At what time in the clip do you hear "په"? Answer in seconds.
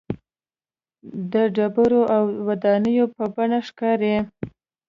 3.15-3.23